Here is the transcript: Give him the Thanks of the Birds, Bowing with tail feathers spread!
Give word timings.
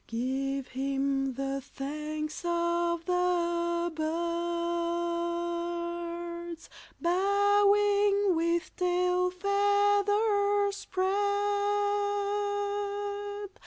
Give 0.07 0.67
him 0.69 1.35
the 1.35 1.61
Thanks 1.61 2.41
of 2.43 3.05
the 3.05 3.93
Birds, 3.95 6.67
Bowing 6.99 8.35
with 8.35 8.75
tail 8.77 9.29
feathers 9.29 10.75
spread! 10.75 11.19